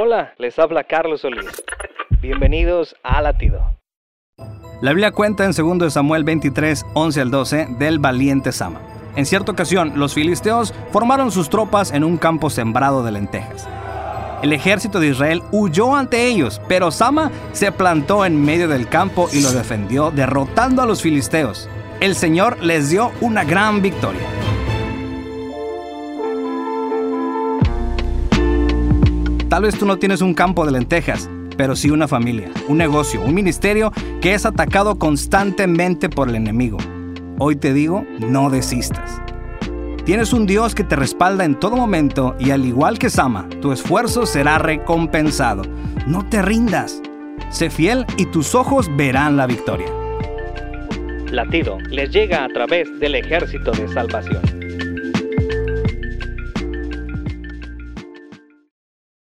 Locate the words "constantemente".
34.98-36.10